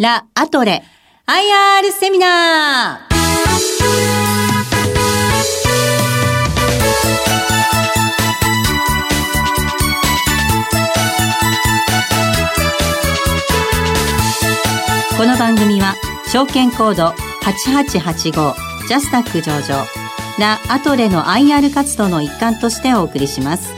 [0.00, 0.84] ラ・アトレ
[1.26, 3.16] IR セミナー。
[15.16, 15.96] この番組は
[16.32, 17.08] 証券コード
[17.42, 18.54] 8885
[18.86, 19.84] ジャスタック上場
[20.38, 23.74] ラ・アトレの IR 活動の一環としてお送りします。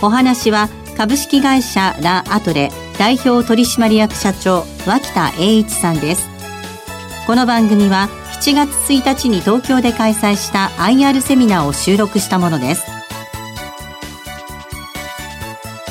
[0.00, 6.28] お話は株式会社ラ・アトレ代表取締役社長脇田栄一さんです。
[7.26, 8.08] この番組は
[8.40, 12.86] 7月1日に東京で開催した IR セミナーを収録したものです。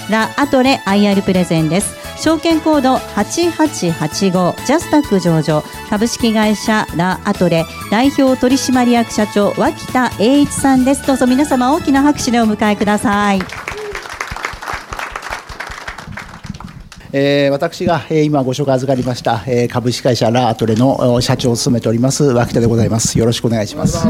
[0.09, 1.95] ラ・アトレ IR プレゼンです。
[2.17, 5.63] 証券コード8885ジャスタック上場。
[5.89, 11.05] 株式会社ラ・アトレ代表取締役社長脇田栄一さんです。
[11.05, 13.64] どうぞ皆様大きな拍手でお迎えください。
[17.17, 23.17] えー、私が、えー、今ご紹介預かりました、えー、株式会社ラアトレの社長を務めております脇田でございます。
[23.17, 24.05] よろしくお願いします。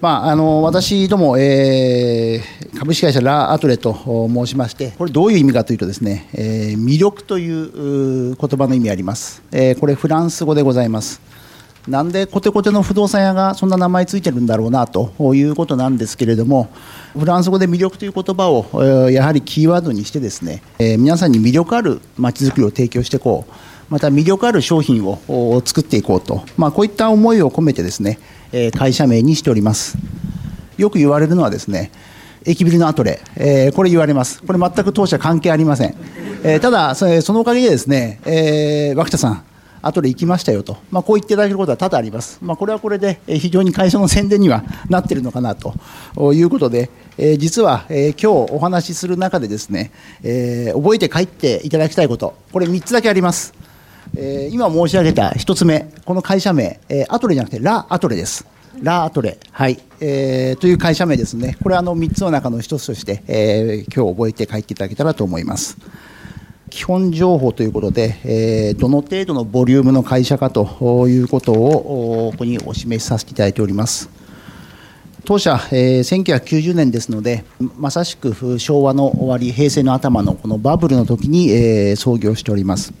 [0.00, 3.94] まあ、あの私ども、えー、株式会社ラアトレと
[4.28, 11.20] 申しましてこれどういう意味かというとですね、えー、魅力という言葉の意味あります、えー、これフランス語でございます
[11.88, 16.70] なんでコテコテの不動産屋がそんな名前ついてるんだろうなということなんですけれども
[17.18, 23.52] フランス語で魅力という言葉をやはりキーワードにしてですね皆さんに魅力あるまちづくりを提供していこう。
[23.90, 28.18] また魅力ある商品を作っていこうと、まあ、こういった思いを込めてですね
[28.74, 29.98] 会社名にしております。
[30.78, 31.92] よく言われるのはですね
[32.46, 35.94] 駅ビルのアトレ、えー、これ言われます、これ全く当社関係ありません、
[36.42, 39.44] えー、ただそのおかげでですね、えー、脇田さん、
[39.82, 45.74] 後で行きましたよと、まあ、こう言っていただけることは多々あります、まあ、これはこれで非常に会社の宣伝にはなっているのかなと
[46.32, 53.54] いうことで、えー、実は、えー、今日お話しする中でですね、えー、覚えて帰っていただきたいこと、これ3つだけあります。
[54.14, 58.46] え今申し上げた1つ目、この会社名、えアトレじゃなくてラ・アトレです。
[58.82, 65.78] ラ・アトレ、はいえー、という会社名ですね、これはあの3つの中の1つとして、えー、今日覚えて帰っていただけたらと思います。
[66.72, 74.08] 基本情報ということで、えー、どの程度のボリュームの会社かということをここにお示しさせていただいております。
[75.26, 77.44] 当社、えー、1990年ですので、
[77.78, 82.94] まさしく昭和の終わり、平成の頭のこのバブルの時に、えー、創業しております。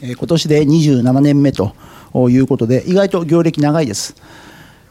[0.00, 1.74] えー、今年で27年目と
[2.14, 4.14] いうことで、意外と業歴長いです。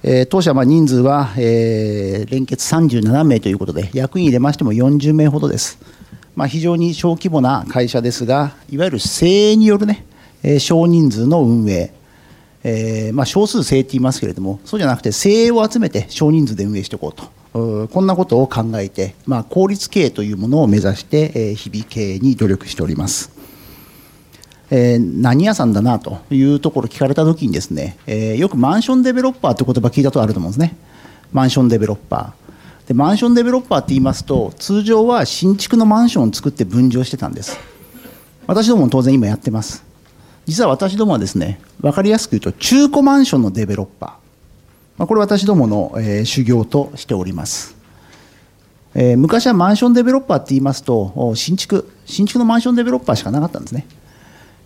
[0.04, 5.80] えー、当社は人数は、えー、連結37名ということで、役員入れましても40名ほどです。
[6.36, 10.06] まあ、非常に小規模な会社ですが、いわゆる精鋭によるね、
[10.44, 11.94] えー、少人数の運営、
[12.64, 23.32] えーまあ、少数精鋭って言いますけれども、そうじゃなくて、精鋭を集めて少人数で運営していこうと、こんなことを考えて、まあ、効率経営というものを目指して、えー、日々経営に努力しております。
[24.74, 30.78] えー、何屋さんだなというところ聞かれたときにですね、えー、よくマンションデベロッパーという言葉聞いたことあると思うんですね。
[31.34, 32.41] マンションデベロッパー。
[32.92, 37.58] でマンションデベロッパーって言いますと通常は新築のマンションを作って分譲してたんです。
[38.48, 39.86] 私どもも当然今やってます。
[40.46, 44.10] 実は私どもはですね分かりやすく言うと中古マンションのデベロッパー、
[44.98, 47.78] まあ、これ私どもの、えー、修行としております。
[48.94, 53.88] えー、昔はマンションデベロッパーって言いますと新築新築のマンションデベロッパーしかなかったんですね、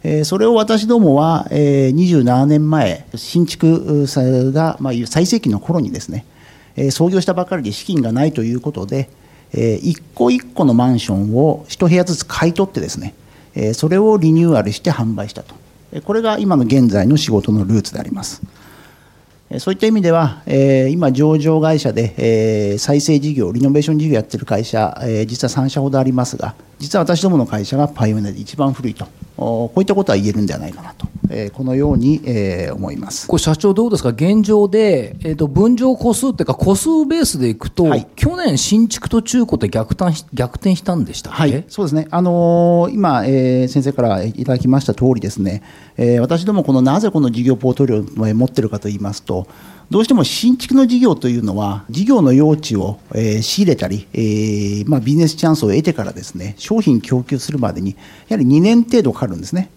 [0.01, 4.07] え、それを私どもは、え、27年前新築
[4.51, 6.25] が、ま、最盛期の頃にですね
[6.75, 9.09] え創業したばかりで資金がないということで、
[9.53, 13.13] え一個一個のマンションを1部屋ずつ買い取ってですね、
[13.55, 15.55] えそれをリニューアルして販売したと。
[16.03, 18.41] これが今の現在の仕事のルーツであります。
[19.59, 29.07] そういった意味では、え今上場会社で、え再生事業リノベーション事業やってる会社、え実は3社ほどありますが実は私どもの会社がパイオニアで一番古いと。
[29.35, 31.07] こういったことは言えるんではないかなと。
[31.27, 33.27] えー、このように、えー、思います。
[33.27, 34.09] これ社長どうですか？
[34.09, 41.65] 現状で、えーと、分譲個数っていうか個数ベースでいくと、はい、去年新築と中古って逆転逆転したんでしたはい。
[41.67, 42.07] そうですね。
[42.11, 45.63] あのー、今、えー、先生からいただきました通りですね、
[45.97, 48.03] えー、私どもこのなぜこの事業ポートリオを
[48.35, 49.47] 持ってるかと言いますと
[49.89, 57.95] どうしても新築の事業というのは事業の用地を、えー、仕入れたり、えーまあ、ビジネスチャンスを得てからですね商品供給するまでに
[58.27, 59.69] やはり2年程度かかるんですね。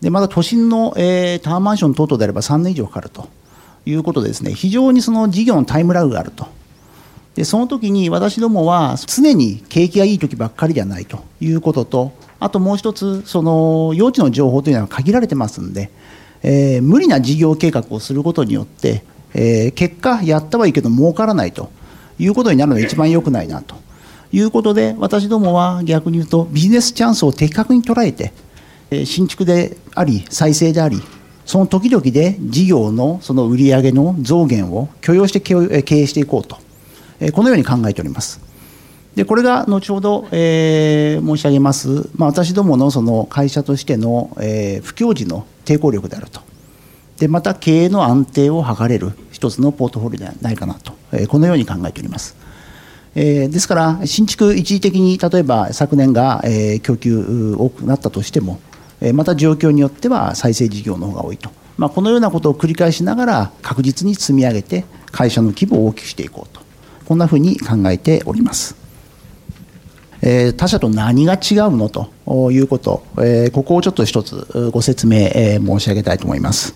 [0.00, 3.28] でまた都心の、えー、タワーマンション等々であれば3年以上かかると
[3.86, 6.48] いうことでですね非常にその事業のタイムラグがあると
[7.36, 15.90] でその時に私どもは常に景気がいい時ばっかりではないということとあともう一つその用地の情報というのは限られてますんで、
[16.42, 21.70] えー、無理な事業計画をすることによって、えー、結果やったはいいけど儲からないと
[22.18, 23.76] いうことになるのが一番良くないなと
[24.32, 28.32] いうことで私どもは逆に言うとビジネスチャンスを的確に捉えて
[28.90, 31.00] え新築であり再生であり
[31.44, 36.58] その時々で事業のその売上の増減を許容して経営していこうと
[37.20, 38.40] えこのように考えております。
[39.14, 46.40] でこれが後ほど、えー、申し上げます、まあ、私どものその会社としての、えー、不況時の抵抗力であると
[47.22, 52.34] でまた経営の安定を図れる一つのポートフォリオではないかなと、え、このように考えております。
[53.14, 58.58] え、ですから新築一時的に例えば昨年が、え、供給多くなったとしても、
[59.00, 66.60] え、また状況によっては再生事業の方が多いと、まあ、このようなことを繰り返しながら確実に積み上げて会社の規模を大きくしていこうと
[67.06, 68.74] こんなふうに考えております。
[70.22, 76.74] え、他社と何が違うのということ、え、ここをちょっと一つご説明、申し上げたいと思います。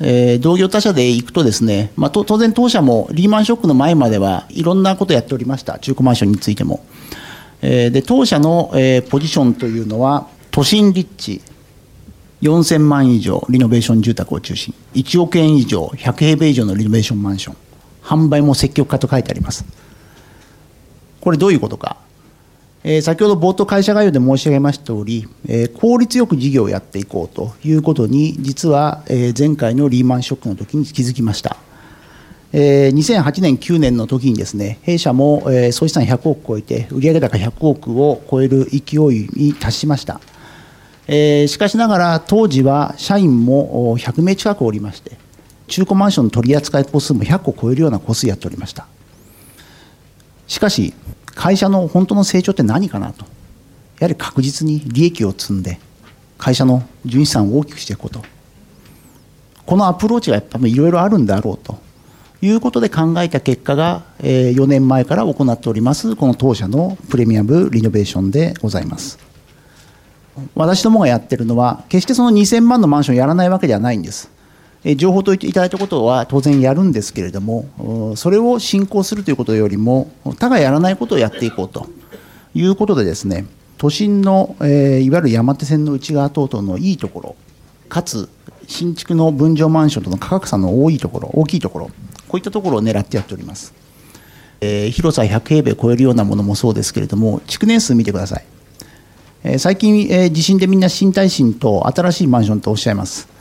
[0.00, 5.78] えー、同業他社で行くとですね、まあ、当然当社もリーマンショックの前まではいろんなことをやっておりました。
[5.78, 6.84] 中古マンションについても、
[7.60, 11.40] えー、で当社の、えー、ポジションというのは都心立地
[12.42, 17.56] 4000万以上リノベーション住宅を中心1億円以上100平米以上のリノベーションマンション。
[18.02, 19.64] 販売も積極化と書いてあります。
[21.20, 21.96] これどういうことか。
[22.84, 31.56] え、先ほど冒頭会社概要で申し上げました通り、え、効率よく事業をやっていこうということに実は、え、前回のリーマンショックの時に気づきました、
[32.52, 40.20] え、2008年9年の時にですね弊社も、え、総資産100億超えて売上高100億を超える勢いに達しました、
[41.06, 45.12] え、しかしながら当時は社員も100名近くおりまして
[45.68, 48.86] 中古マンションの取り扱い個数も100個超えるような個数やっておりました。
[50.46, 50.92] しかし
[51.34, 53.24] 会社の本当の成長って何かなと。
[53.98, 55.78] やはり確実に利益を積んで
[56.36, 58.24] 会社の純資産を大きくしていくこと。
[59.64, 61.78] このアプローチがやっぱりいろいろあるんだろうと。
[62.44, 69.18] いうことで考えた結果が4年前から行っておりますこの当社のプレミアムリノベーションでございます。
[70.56, 74.30] 私どもがやってるのは決してその2000万のマンションやらないわけではないんです。
[74.96, 81.88] 情報といただいたことは当然やるんですけれども、それを進行するということよりも、他がやらないことをやっていこうと
[82.54, 83.46] いうことでですね、
[83.78, 87.36] 都心の、えいわゆる山手線の内側等々のいいところ、
[87.88, 88.28] かつ
[88.66, 91.92] 新築の分譲マンションとの価格差の多いところ、大きいところ、こ
[92.34, 93.74] ういったところを狙ってやっております。
[94.60, 98.44] え、広さ100平米を超えるようなものもそうですけれども、築年数見てください。
[99.44, 103.31] え、最近、え、地震でみんな新耐震と新しいマンションとおっしゃいます。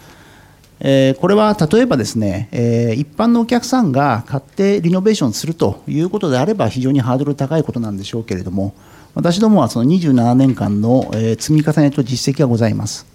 [0.84, 8.74] えこれは例えばですね、え一般のお客さんが買ってリノベーションするということであれば非常にハードル高いことなんでしょうけれども
[9.14, 13.06] 私どもはその27年間の、積み重ねと実績がございます、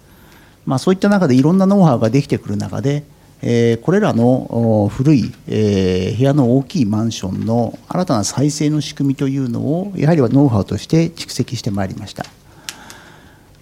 [0.64, 3.02] まあ、そういった中でいろんなノウハウができてくる中で、
[3.42, 12.24] えこれらの古い、え部屋の大きいマンションの新たな再生の仕組みというのをやはりはノウハウとして蓄積してまいりました。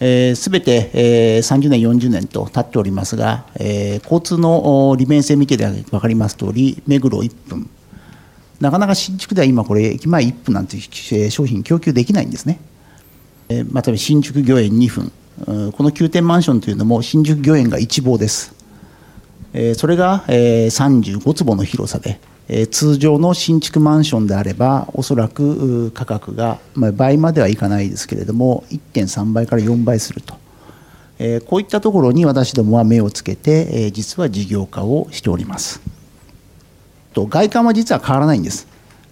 [0.04, 7.68] す、えー、べ、て、え、30年、40年と経っておりますが、え、交通の利便性見てで分かりますとおり、目黒1分、
[8.60, 12.60] なかなか新築では今、これ、駅前1分なんていう商品供給できないんですね。
[13.48, 15.12] えー、また新宿御苑2分、
[15.72, 18.52] この9点マンションというのも新宿御苑が一望です。
[19.54, 30.34] え、それが、え、35坪の広さで、え通常の新築マンションであればおそらく価格が、まあ、倍まではいかないですけれども1.3倍から4倍すると、
[31.18, 35.80] えこういったところに私どもは目をつけて、え実は事業化をしております。
[37.14, 38.66] と外観は実は変わらないんです。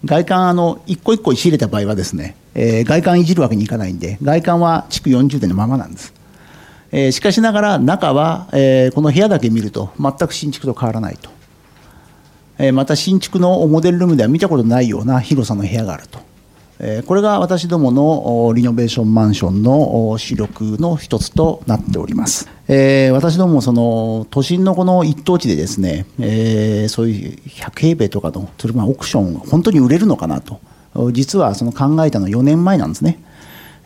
[0.05, 6.13] 外観あの一個一個仕入れた場合はですね、え外観いじるわけにいかないんで外観は築40年のままなんです、
[6.91, 11.42] えしかしながら中は、えこの部屋だけ見ると全く新築と変わらないと。
[12.73, 16.21] また新築のモデルルームでは見たことないような広さの部屋があると。
[17.07, 22.49] これが私どものリノベーションマンションの主力の一つとなっております。
[22.69, 30.61] えー、私どもその都心のこの一等地でですね、えー、そういう100平米とかのそれオークション本当に売れるのかなと
[31.13, 33.19] 実はその考えたの4年前なんですね、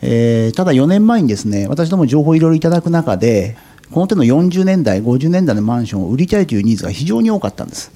[0.01, 3.57] えー、ただ4年前にですね私ども情報をいろいろいただく中で
[3.91, 7.91] この手の40年代50年代のマンションを売りたいというニーズが非常に多かったんです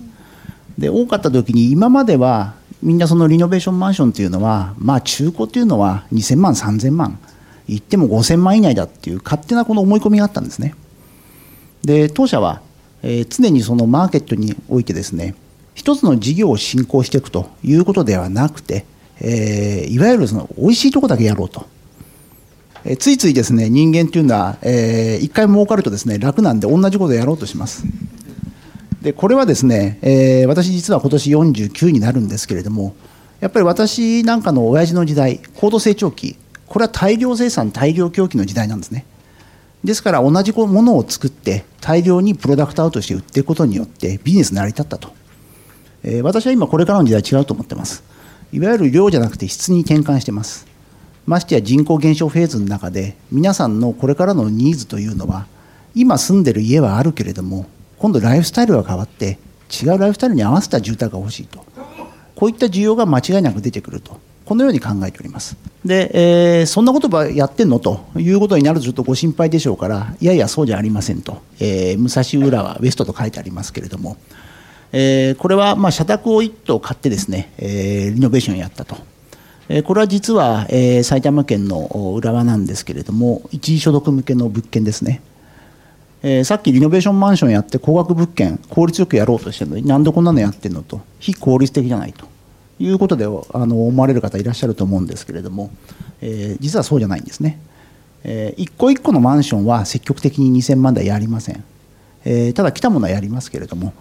[0.81, 7.19] で多かった時に今まではみんなそのリノベーションマンションっていうのはまあ中古っていうのは2000万3000万
[7.67, 10.75] 言っても5000万以内だっていう勝手なこの思い込みがあったんですね。
[11.83, 12.61] で当社は、
[13.03, 15.35] えー、常にそのマーケットにおいてですね
[15.73, 18.85] 一つの事業を進行していくということではなくて、
[19.19, 21.65] えー、いわゆるその美味しいとこだけやろうと、
[22.83, 27.85] えー、ついついですね人間っていうのは、えー、一回儲かるとですね楽なんで同じことをやろうとします。
[29.01, 32.95] でこれはですね、えー、私実は今年49になるんですけれども、
[33.39, 39.05] やっぱり私なんかの親父の時代高度成長期これは大量生産大量供給の時代なんですね。
[39.83, 45.11] ですから同じものを作って大量にプロダクトアウトして売っていくことによってビジネス成り立ったと、
[46.03, 48.03] えー、私は今これからの時代違うと思ってます。
[48.53, 50.67] いわゆる量じゃなくて質に転換してます。
[51.25, 55.47] ましてや人口減少フェーズの中で皆さんのこれからのニーズというのは
[55.95, 57.65] 今住んでる家はあるけれども
[58.01, 59.37] 今度ライフスタイルが変わって
[59.69, 61.63] 違うライフスタイルに合わせた住宅が欲しいと。
[62.35, 64.19] こういった需要が間違いなく出てくると。
[64.43, 65.55] このように考えております。
[65.85, 66.09] で、
[66.59, 68.07] えー、そんなことばやってんのと。
[68.17, 74.17] いうことになるとちょっとご心配でしょうからいやいやそうじゃありませんと、えー、武蔵浦和ウエストと書いてありますけれども、
[74.91, 78.97] えー、これはま社宅を1棟買ってですね、えー、リノベーションやったと。
[79.85, 81.85] これは実は、え、埼玉県の
[82.17, 85.21] 浦和なんですけれども一時所得向けの物件ですね。
[86.23, 91.01] えー、さっきリノベーションマンションやって高額物件効率よくやろうとしてるのになんでこんなのやってるのと。
[91.19, 92.31] 非効率的じゃないと。
[92.83, 95.71] いうことであの思われる方いらっしゃると思うんですけれども、
[96.21, 97.59] えー、実はそうじゃないんですね、
[98.23, 101.63] えー、一個一個のマンションは積極的に2000万台やりません、
[102.25, 103.93] えー、ただ来たものはやりますけれども、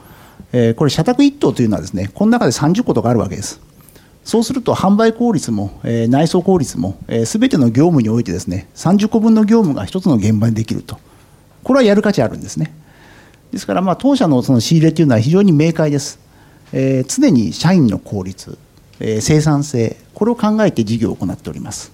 [0.53, 3.61] えー、これ社宅1棟というのはですねこの中で30個とかあるわけです。
[4.23, 10.99] そうすると販売効率も、えー、内装効率も、えー、全ての業務においてですね30個分の業務が1つの現場にできると。
[11.62, 12.75] これはやる価値あるんですね。
[13.52, 16.19] ですから、まあ、当社のその仕入れというのは非常に明快です。
[16.73, 18.57] えー、常に社員の効率、
[19.00, 21.93] えー、生産性、これを考えて事業を行っております。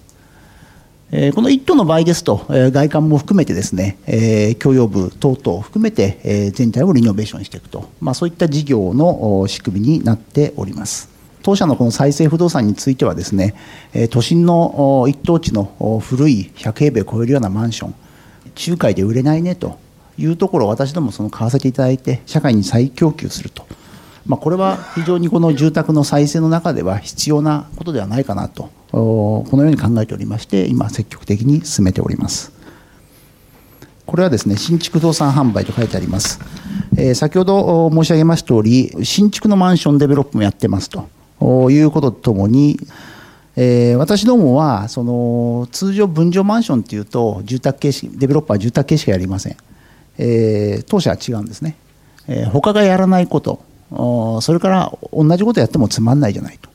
[1.09, 11.09] えー、この1棟の場合ですと、えー、外観も含めてですね、えー、共用部等々を含めて、えー、全体をリノベーションしていくと、まあ、そういった事業の仕組みになっております。
[11.43, 13.55] 当社のこの再生不動産についてはですね、
[14.09, 17.95] 都心の一等地の古い100平米を超えるようなマンション、
[18.57, 19.79] 仲介で売れないねと
[20.17, 23.65] いうところを私どもその買わせていただいて社会に再供給すると、
[24.25, 32.57] まあ、これは非常にこの住宅の再生の中では必要なことではないかなとこのように考えておりまして今積極的に進めております。
[34.07, 36.39] これはですね新築不動産販売と書いてあります、
[36.97, 42.79] えー、先ほど申し上げました通り新築のマンションデベロップもやってますということとともに
[43.59, 49.57] えー、私どもはその通常分譲マンションっていうと住宅形式デベロッパーは住宅形式やりません、
[50.19, 51.75] えー、当社は違うんですね、
[52.27, 53.65] えー、他がやらないこと。
[53.89, 56.69] それから同じことやってもつまんないじゃないと。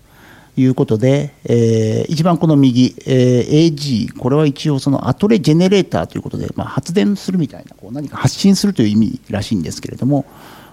[0.54, 10.26] いうことで、えー、一番この右、えー、AG これは一応そのアトレジェネレーターということで、まあ、発電するみたいなこう何か発信するという意味らしいんですけれども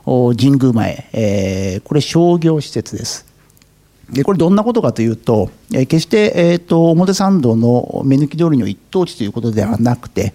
[0.05, 3.28] 神宮前、えー、これ商業施設です。
[4.23, 10.33] これどんなことかというと、え決して、えーと、表参道の目抜き通りの一等地ということではなくて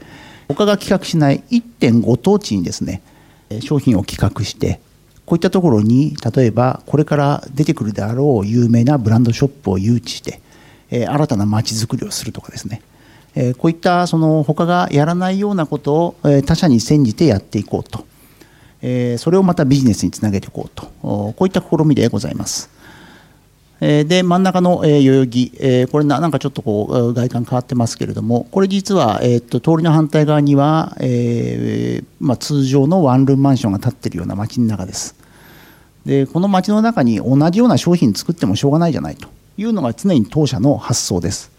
[0.48, 3.02] 他が企画しない1.5等地にですね
[3.60, 4.80] 商品を企画して
[5.26, 10.40] こういったところに例えばこれから出てくるであろう有名なブランドショップを誘致して、
[10.90, 12.82] え新たな街づくりをするとかですね、
[13.34, 18.06] えこういったその他がやらないようなことを、え他社に煎じてやっていこうと、
[18.82, 20.88] えそれをまたビジネスにつなげていこうと。
[21.00, 22.68] こういった試みでございます。
[23.80, 25.50] で真ん中の代々木
[25.90, 35.16] これなんかちょっとこう外観変わってますけれどもこれ実は、えー、と通りの反対側には、えま、通常のワンルームマンションが建っているような街の中です。
[36.06, 39.28] でこの街の中に同じような商品作ってもしょうがないじゃないと。
[39.56, 41.52] いうのが常に当社の発想です。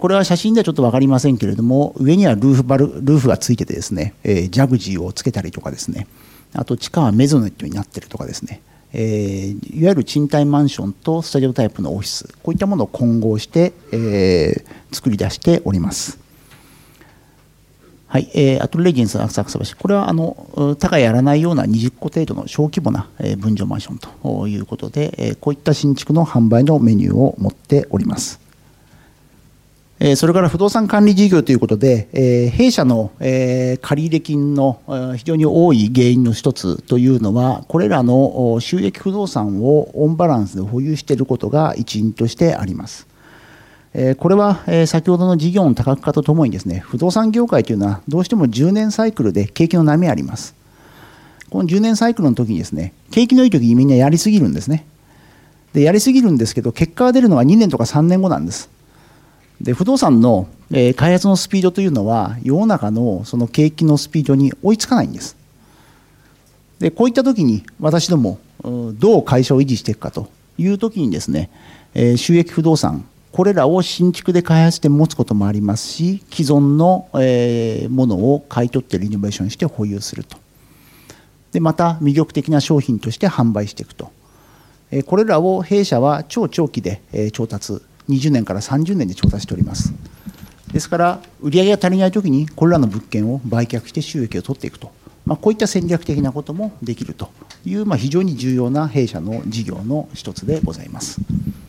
[0.00, 6.06] これは写真ではちょっと分かりませんけれども上にはルーフバルルーフがついててですねジャグジーをつけたりとかですね。
[6.54, 8.60] あと地下はメゾネットになってるとかですね。
[8.98, 16.18] えー、いわゆる賃貸マンションとスタジオタイプのオフィスこういったものを混合して、えー、作り出しております。
[18.06, 28.45] はい、えー、アトレジンス浅草橋、これはあの高やらないような20戸程度の小規模な、えー、分譲マンションということで、えー、こういった新築の販売のメニューを持っております。
[30.16, 34.80] それから不動産管理事業ということで、弊社の借入金の
[35.16, 43.06] 非常に多い原因の一つというのは、これらの収益不動産をオンバランスで保有していることが一因としてあります。
[44.18, 50.54] これは先ほどの事業の多角化とともにですね、不動産業界というのはどうしても10年サイクルで景気の波あります。
[51.48, 54.84] この10年サイクルの時にですね、景気のいい時にみんなやりすぎるんですね。
[55.72, 58.68] で、やりすぎるんですけど、結果が出るのは2年とか3年後なんです。
[59.60, 65.36] で不動産の、えー、開発のスピードというのは世の中のその景気のスピードに追いつかないんです。
[66.78, 71.50] でこういった時に私どもどう会社を維持していくかという時にですね、
[71.94, 80.38] えー、収益不動産これらを新築で開発して持つこともありますし既存の、えー、ものを買い取ってリノベーションして保有すると。
[81.52, 84.10] でまた魅力的な商品として販売していくと。
[85.06, 87.00] これらを弊社は超長期で
[87.32, 89.92] 調達、20年から30年で調達しております。
[90.72, 94.90] ですから、売上が足りないときに、これらの物件を売却して収益を取っていくと、
[95.24, 97.30] まあ、こういった戦略的なこともできると
[97.64, 101.20] いう、まあ、非常に重要な弊社の事業の一つでございます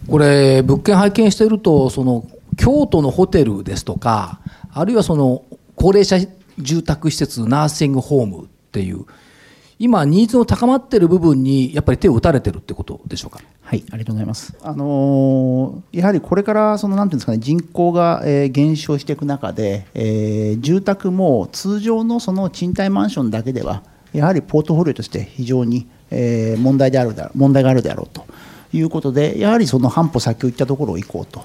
[0.08, 4.40] これ、物件拝見していると、その京都のホテルですとか、
[4.72, 5.44] あるいはその
[5.76, 6.18] 高齢者
[6.60, 9.06] 住宅施設、ナーシングホームっていう、
[9.80, 13.40] 今、ニーズの高まっている部分に、やっぱり手を打たれてるってことでしょうか？
[13.62, 14.56] はい、ありがとうございます。
[14.64, 28.26] あのー、やはりこれからそのなんていうんですかね、人口が、えー、減少していく中で、えー、住宅も通常のその賃貸マンションだけでは、やはりポートフォリオとして非常に、えー、問題である問題があるであろうと
[28.74, 31.44] いうことで、やはりその半歩先を行ったところを行こうと。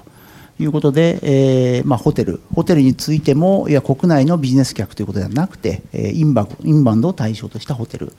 [0.59, 8.13] いうことで、えーまあ、ホテル、ホテルについても、いや国内のビジネス客ということではなくて、えー、インバインバウンドを対象としたホテル、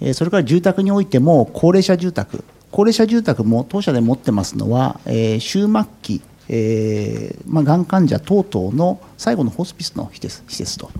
[0.00, 10.90] えー、それから住宅においても、高齢者住宅、高齢者住宅も当社で持ってますのは、えー、終末期、えーまあ、がん患者等々の最後のホスピスの施設施設と。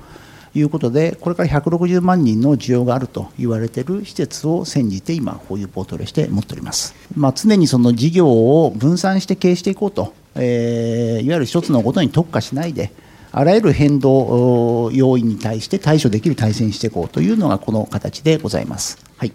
[0.57, 6.95] いうことで、これから160万人の需要があると言われている施設を先じて今、こういうポートレして持っております。
[7.17, 12.93] まあ、常にその事業を分散して経営していこうとえー、いわゆる一つのことに特化しないで、
[13.33, 18.99] あらゆる変動要因に対して対処できる体制にしていこうというのがこの形でございます。
[19.17, 19.33] はい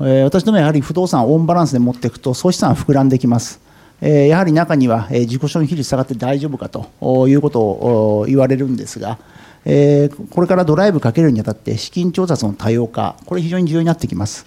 [0.00, 3.60] えー、私どもやはり不動産をオンバランスで持っていくと総資産は膨らんできます。
[4.02, 9.18] えー、やはり中には、えー、自己消費比率下がって大丈夫かということを言われるんですが、
[9.64, 14.44] えー、これからドライブかけるにあたって資金調達の多様化、これ非常に重要になってきます。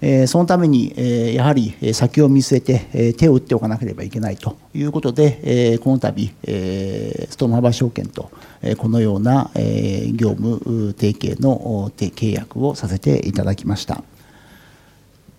[0.00, 5.40] えそのために、えやはり先を見据えて、え手を打っておかなければいけないということで、
[5.74, 8.30] えこの度、えストームハバ証券と、
[8.62, 14.02] えこのような、え業務提携の契約をさせていただきました。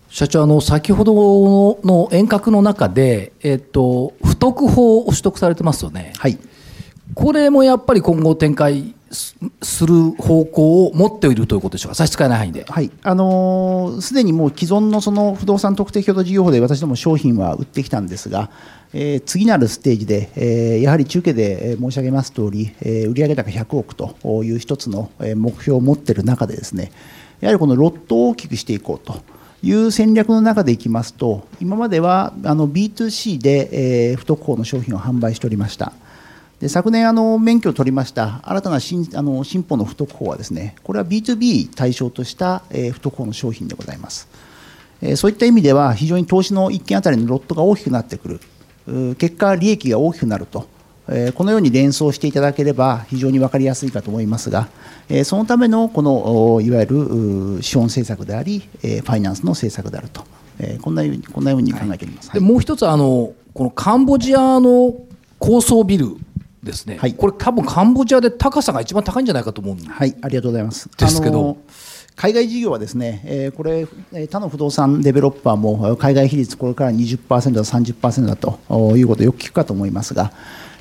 [0.09, 6.13] 社長あの先ほどの遠隔の中で、えっと、不特法を取得されてますよね。
[6.17, 6.37] はい
[7.13, 12.65] これもやっぱり今後展開する方向を持っているということでしょうか、差し支えない範囲で。
[12.67, 18.49] はい、あのす、でにもう既存のその不動産特定共同事業法で私ども商品は売ってきたんですが、
[18.93, 26.91] えー、次なるステージで、えー、やはり中継で申し上げますとおり、えー、売上高100億という一つの目標を持っている中でですね、
[27.39, 29.21] やはりこのロットを大きくしていこうと。
[29.63, 35.93] いう戦略の中でいきますと、今まではあの B2C で、えー、不特法の商品を販売しておりました。
[36.59, 44.27] で昨年あの、免許を取りました新たな新あの新法の不特法はですねこれは B2B 対象とした、えー、不特法の商品でございます、
[45.01, 48.39] えー、そういった意味では非常に投資の1件あたりのロットが大きくなってくる。
[49.17, 50.65] 結果、利益が大きくなると、
[51.09, 54.69] えー、このように連想していただければ非常に分かりやすいかと思いますが、
[55.09, 56.85] えー、そのためのこのいわゆ
[57.57, 60.23] る資本政策であり、えー、ファイナンスの政策であると、
[60.59, 64.95] えー、こんなようにこんなように考えております、はい、もう一つあのこのカンボジアの
[65.39, 66.15] 高層ビル
[66.67, 70.89] ですね、はい、これ多分カンボジアで高さが一番高いんじゃないかと思うんはいありがとうございます。
[70.97, 71.57] ですけど。
[72.17, 73.87] 海外事業はですね、えー、これ
[74.27, 78.57] 他の不動産デベロッパーも海外比率これから20%だ30%だと
[78.97, 80.31] いうことをよく聞くかと思いますが、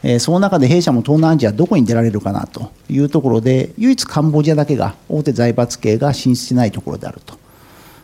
[0.02, 7.38] えー、その中で弊社も東南アジアどこに出られるかなというところで唯一カンボジアだけが大手財閥系が進出しないところであると。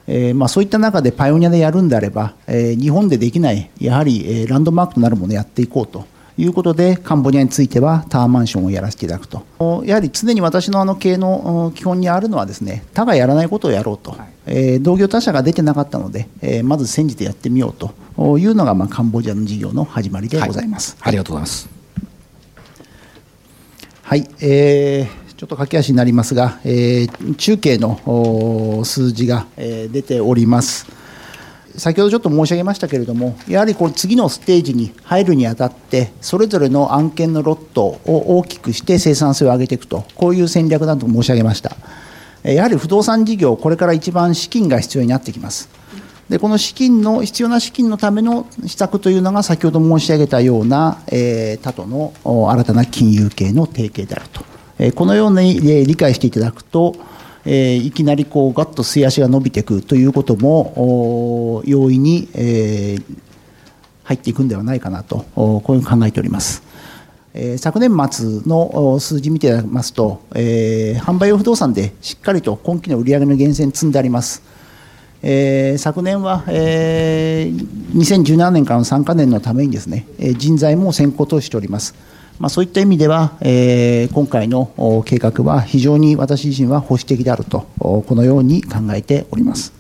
[0.08, 6.06] えーまあ、そういった中でパイオニアでやるんであれば、えー、日本でできないやはり、えー、ランドマークとなるものをやっていこうと
[6.38, 9.42] いうことで、カンボジアについてはタワーマンションをやらせていただくと。
[9.84, 14.12] やはり常に私のあの経営の基本にあるのはですね、他がやらないことをやろうと。
[14.12, 17.72] はい、えー、同業他社が出てなかったので、えー、まず先じてやってみよう
[18.16, 20.96] というのが、まあ、カンボジアの事業の始まりでございます。
[21.00, 21.68] はい、ありがとうございます。
[24.02, 30.86] はい、えー、ちょっと駆け足になりますが、えー、中継の数字が、えー、出ております。
[31.76, 41.76] 先ほどちょっと申し上げましたけれども、やはりこう次のステージに入るにあたって、それぞれの案件のロットを大きくして生産性を上げていくと、こういう戦略だと申し上げました。
[42.42, 45.68] やはり不動産事業、これから一番資金が必要になってきます。
[46.28, 54.42] でこの資金の必要な資金のための施策というのが先ほど申し上げたような、え、他との新たな金融系の提携であると、
[54.78, 56.96] え、このように理解していただくと、
[57.44, 62.98] え、いきなりこうガッと末足が伸びていくということも容易に、え、
[64.04, 66.62] 入っていくんではないかなとこういう考えております。
[67.56, 74.42] 昨年末の数字見ていただきますと、えー、販売用不動産でしっかりと今期の売上の源泉積んであります。
[75.22, 81.94] えー、昨年は、えー、2017年からの3か年のためにですね、人材も先行投資しております。
[82.38, 89.72] まあ、そういった意味では、えー、今回の計画は非常に私自身は保守的であると、このように考えております。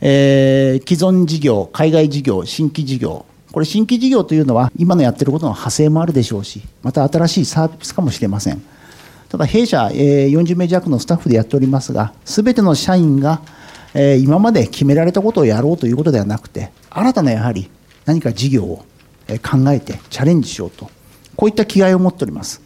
[0.00, 8.62] えー、既存事業、海外事業、新規事業、これ新規事業というのは今のやってることの派生もあるでしょうし、また新しいサービスかもしれません。
[9.28, 13.40] ただ弊社、40名弱のスタッフでやっておりますが、すべての社員が、
[14.20, 17.70] 今まで決められたことをやろうということではなくて、新たなやはり
[18.04, 18.84] 何か事業を
[19.42, 20.90] 考えてチャレンジしようと、
[21.36, 22.62] こういった気概を持っております。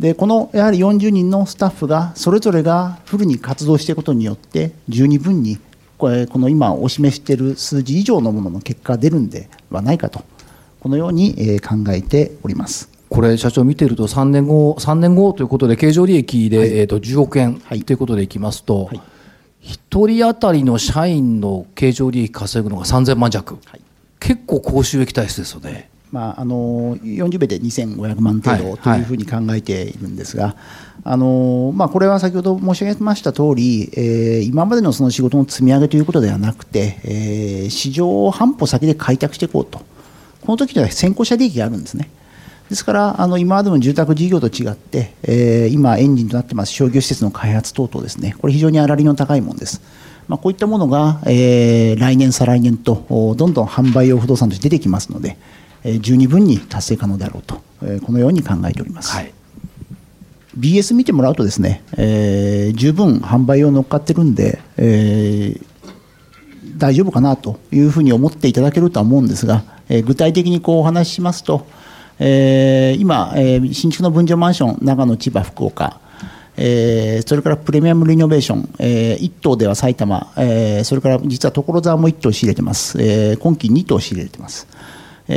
[0.00, 5.58] でこのやはり40人のスタッフがそれぞれがフルに活動していくことによって十二分に
[5.98, 10.22] これこの今お示している数字以上のものの結果が出るんではないかと
[10.78, 12.88] このように考えております。
[13.08, 19.00] これ社長見てると3年後3年後ということで経常利益で、はい、えー、と10億円ということでいきますと、はい、
[19.62, 23.80] 1人当たりの社員の経常利益稼ぐのが3000万弱、はい、
[24.20, 25.88] 結構高収益体質ですよね。
[26.10, 30.56] まあ、あの40名で2500万程度というふうに考えているんですが、
[31.04, 42.10] あのまあ、これは先ほど申し上げました通り、えー、今までのその仕事の積み上げということではなくて、えー、市場を半歩先で開拓していこうと、この時には先行者利益があるんですね。
[42.68, 48.34] ですからあの今までの住宅事業と違って、えー、今エンジンとなってます商業施設の開発等々ですね。
[48.38, 49.80] これ非常に粗利の高いものです、
[50.26, 55.38] まあ、こういったものが、えー、来年再来年とどんどん販売用不動産として出てきますので、
[56.00, 57.62] 十二分に達成可能であろうと、
[58.04, 59.12] このように考えております。
[59.12, 59.32] はい
[60.58, 65.62] BS 見てもらうとですね、えー、十分販売を乗っかってるんで、えー、
[66.78, 71.66] 大丈夫かなというふうに思っていただけるとは思うんですが、えー、具体的にこうお話ししますと、
[72.18, 76.00] えー、今、えー、新築の分譲マンション長野、千葉、福岡、
[76.56, 84.66] えー、それからプレミアムリノベーション、えー、1棟では埼玉、えー、それから実は所沢も1棟仕入れてます、えー、今期2棟仕入れてます。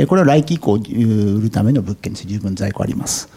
[0.06, 3.28] これは来期以降売るための物件です十分在庫あります。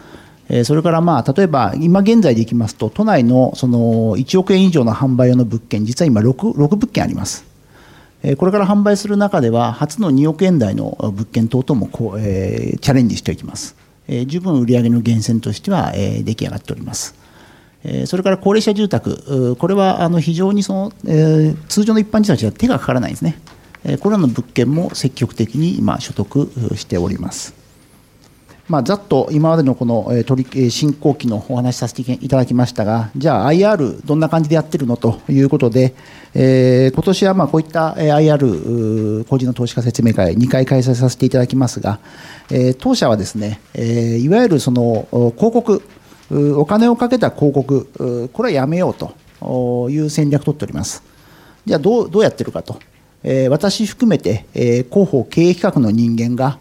[0.64, 7.44] それからまあ例えば今現在でいきますと都内のその1億円以上の販売用の物件実は今 6, 6物件あります。
[8.38, 13.76] これから販売する中では初の2億円台の物件等々もこう、えー、チャレンジしていきます。
[14.08, 17.14] え十分売上の源泉としては、えー、出来上がっております。
[18.06, 23.38] それから高齢者住宅、これはあの非常にその、えー、通常の一般住宅は手がかからないんですね。
[24.00, 27.54] これらの物件も積極的に今所得しております。
[28.68, 34.96] まあ、ざっと今までのこの取進行期のお話しさせていただきましたが、じゃあ IR どんな感じでやってるの？
[34.96, 35.94] ということで、
[36.34, 42.00] えー、今年はまあこういった IR 個人の投資家説明会2回開催させていただきますが、
[42.50, 45.82] えー、当社はですね、えー、いわゆるその広告、
[46.56, 48.94] お金をかけた広告、これはやめよう
[49.44, 51.04] という戦略を取っております。
[51.64, 52.80] じゃあどうどうやってるかと。
[53.22, 56.58] え私含めて、え広報経営企画の人間が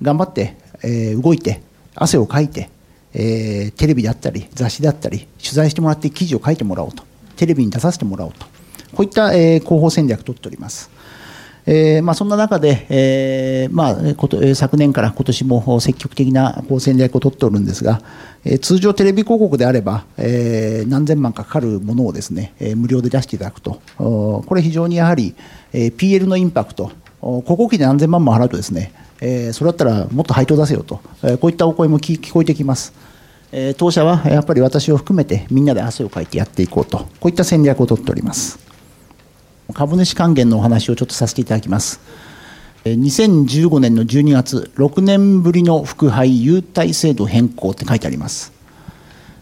[0.00, 1.62] 頑張って、え動いて
[1.94, 2.70] 汗をかいて、
[3.14, 7.04] えテレビであったり雑誌であったり取材してもらって記事を書いてもらおうと
[7.36, 8.46] テレビに出させてもらおうと
[8.94, 10.90] こういった、え広報戦略を取っております。
[11.64, 18.02] えーまあ、そんな中で、えーまあ、こと昨年から今年も積極的な戦略を取っておるんですが、
[18.44, 25.34] えー、通常テレビ広告であれば、えー、何千万かかるものをですね、えー、無料で出していただくとこれ非常にやはり、
[25.72, 32.92] えー、PL のインパクト広告費で何千万も払うとですね、えー、それだったらもっと配当出せよと、えー、こういったお声も聞こえてきます。
[33.54, 38.71] えー、当社はやっぱり私を含めてみんなで汗をかいてやっていこうとこういった戦略を取っております。
[39.72, 42.00] 株主還元のお話をちょっとさせていただきます。
[42.84, 48.52] 2015年の12月、6年ぶりの副配優待制度変更って書いてあります。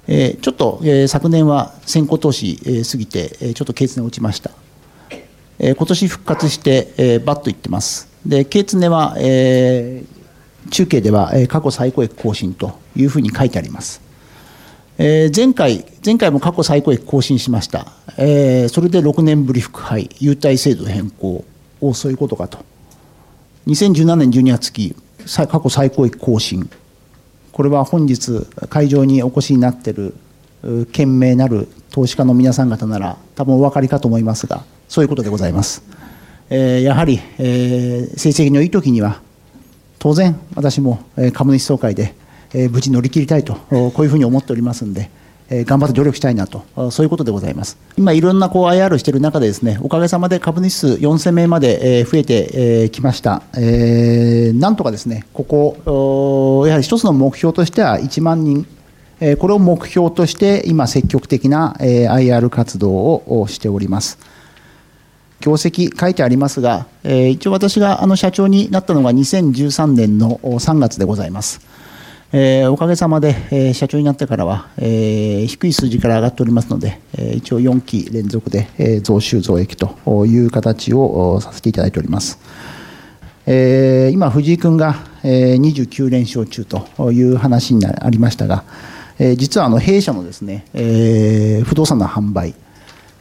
[0.07, 4.51] えちょっと、え昨年は先行投資、え過ぎて、えちょっと経常落ちました。
[5.59, 8.09] え今年復活して、えバッといってます。
[8.27, 10.05] で、経常は、え
[10.71, 14.10] 中継では、過去最高益更新というふうに書いてあります。
[15.03, 17.87] え前回、前回も過去最高益更新しました。
[18.19, 21.43] えそれで6年ぶり復配、優待制度変更
[21.81, 22.59] をそういうことかと。
[23.67, 24.95] 2017年12月期、
[25.27, 26.69] 過去最高益更新。
[27.51, 30.15] これは本日会場にお越しになっている
[30.93, 35.83] 賢明なる投資家の皆さん方なら多分お分かりかと思いますが、そういうことでございます。
[36.51, 39.23] えやはり、え成績のいい時には、
[39.99, 42.15] 当然私も株主総会で
[42.55, 45.11] え無事乗り切りたいと、こういうふうに思っておりますんで、
[45.51, 47.77] え頑張って努力したいなと、そういうことでございます。
[47.97, 53.43] 今、いろんなこう IR している中で、ですねおかげさまで株主数4000名まで増えてきました。
[53.57, 58.67] えー、なんとかですね、ここ、やはり一つの目標としては1万人、
[59.39, 64.19] これを目標として、今、積極的な IR 活動をしております。
[65.41, 71.70] 業績書いてありますが、一応私があの社長になったのが2013年の3月でございます。
[72.33, 82.39] えー、おかげさまで、えー、社長になってからは、えー、低い数字から上がっておりますので、え、一応4期連続で、え、増収増益という形をさせていただいております。
[83.47, 88.63] え、今、藤井君が、えー、29連勝中という話になりましたが、
[89.19, 92.55] え、実はあの弊社のですね、え、不動産の販売、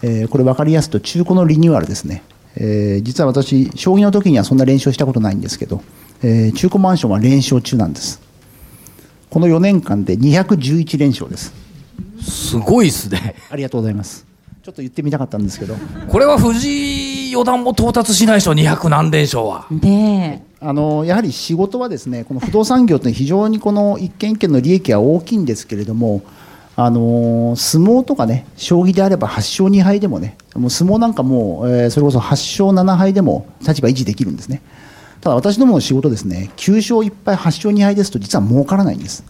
[0.03, 2.21] え、これ分かりやすくと中古のリニューアルですね、
[2.57, 5.81] え、実は私、将棋の時にはそんな連勝したことないんですけど、
[6.21, 8.28] え、中古マンションは連勝中なんです。
[9.29, 11.53] この4年間で211連勝です。
[12.21, 13.35] すごいですね。
[13.49, 14.25] ありがとうございます。
[14.63, 15.75] ちょっと言ってみたかったんですけど。
[16.07, 19.67] これは藤井四段も到達しないでしょ、200何連勝は。
[19.69, 26.21] ねあのやはり仕事はですね、この不動産業って非常にこの一件一件の利益は大きいんですけれども、
[26.75, 34.61] あの相撲とかね、将棋であれば8勝2敗でもね、もう相撲なんかもう、えー、それこそ8勝7敗でも立場維持できるんですね。
[35.21, 39.23] ただ私どもの仕事ですね、9勝1敗、8勝2敗ですと実は儲からないんです。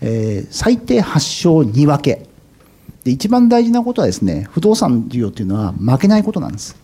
[0.00, 2.26] えー、最低8勝2分け。
[3.04, 6.76] で一番大事なことはですね、不動産事業というのは負けないことなんです。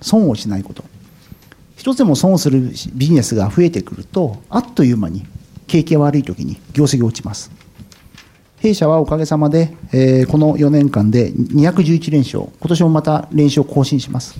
[0.00, 0.84] 損をしないこと。
[1.76, 5.24] 一つでも損をするビジネスが増えてくると、あっという間に
[5.66, 7.50] 景気悪い時に業績が落ちます。
[8.58, 14.34] 弊社はおかげさまで、えー、この4年間で211連勝、今年もまた連勝更新します。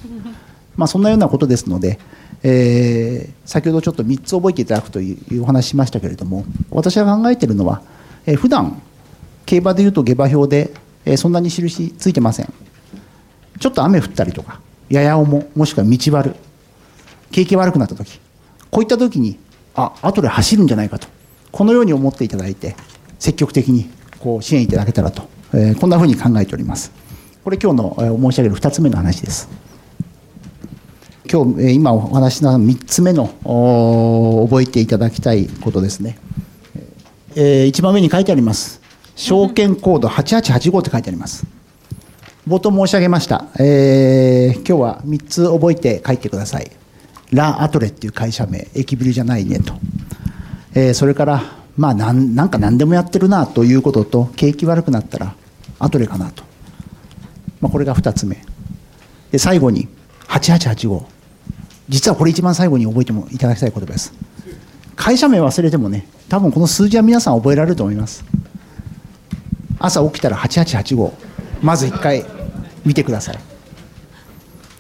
[0.77, 1.99] まあ、そんなようなことですので、
[2.42, 7.83] えー、先ほどちょっと3つ覚えていただくというお話しましたけれども私が考えているのは、
[8.24, 8.81] えー、普段
[9.44, 10.70] 競馬でいうと下馬評で、
[11.05, 12.53] えー、そんなに印ついてません。
[13.59, 16.35] ちょっと雨降ったりとかやや重もしくは道悪
[17.31, 18.18] 景気悪くなった時
[18.70, 19.38] こういった時に
[19.74, 21.07] あ後で走るんじゃないかと
[21.53, 22.74] このように思っていただいて
[23.18, 26.92] 積極的にこう支援いただけたらと、えー、こんなふうに考えております。
[27.44, 29.48] これ今日の、え、申し上げる2つ目の話です。
[31.33, 33.29] 今日今お話しな3つ目の
[34.51, 36.19] 覚えていただきたいことですね、
[37.37, 38.81] えー、一番上に書いてあります。
[39.14, 41.47] 証券コード8885って書いてあります。
[42.49, 46.73] 冒頭申し上げました、えー、今日は3つ覚えて書いてください。
[47.31, 48.66] ラ・アトレっていう会社名。
[48.75, 49.75] 駅ビルじゃないねと、
[50.75, 51.45] えー、それから
[51.77, 55.37] まあなんなんか何でもやってるなということと景気悪くなったら
[55.79, 56.43] アトレかなと、
[57.61, 58.45] まあ、これが2つ目。
[59.31, 59.87] で最後に
[60.27, 61.19] 8885
[61.90, 64.14] 実はこれ一番最後に覚えてもいただきたい言葉です。
[64.94, 68.24] 会社名忘れてもね多分この数字は皆さん覚えられると思います。
[69.79, 71.12] 朝起きたら8885
[71.62, 72.24] まず1回
[72.85, 73.38] 見てください。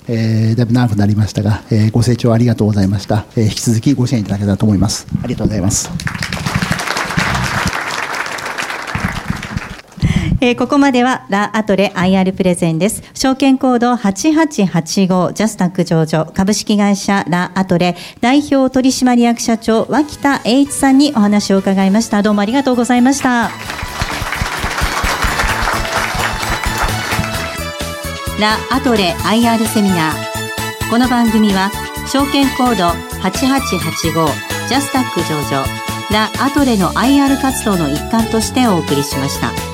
[0.08, 5.06] えー、だいぶ長くなりましたが、えー、ご清聴ありがとうございました、えー、引き続きご支援いただけたらと思います。
[5.22, 6.29] ありがとうございます。
[10.42, 13.02] えー、ここまではラ・アトレ IR プレゼンです。
[13.12, 22.22] 証券コード8885ジャスタック上場株式会社ラ・アトレ代表取締役社長脇田栄一さんにお話を伺いました。
[22.22, 23.50] どうもありがとうございました。
[28.40, 30.90] ラ・アトレ IR セミナー。
[30.90, 31.70] この番組は
[32.10, 32.88] 証券コード
[33.20, 34.26] 8885
[34.68, 35.64] ジャスタック上場
[36.10, 39.69] ラ・アトレの IR 活動の一環としてお送りしました。